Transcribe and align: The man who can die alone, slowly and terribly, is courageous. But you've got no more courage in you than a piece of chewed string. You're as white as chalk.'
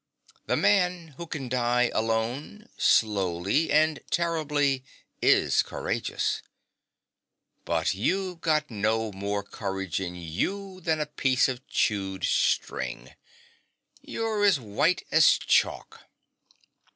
The 0.47 0.57
man 0.57 1.09
who 1.09 1.27
can 1.27 1.47
die 1.47 1.91
alone, 1.93 2.67
slowly 2.75 3.71
and 3.71 3.99
terribly, 4.09 4.83
is 5.21 5.61
courageous. 5.61 6.41
But 7.65 7.93
you've 7.93 8.41
got 8.41 8.71
no 8.71 9.11
more 9.11 9.43
courage 9.43 9.99
in 9.99 10.15
you 10.15 10.81
than 10.81 10.99
a 10.99 11.05
piece 11.05 11.47
of 11.47 11.67
chewed 11.67 12.23
string. 12.23 13.13
You're 14.01 14.43
as 14.43 14.59
white 14.59 15.03
as 15.11 15.33
chalk.' 15.37 16.01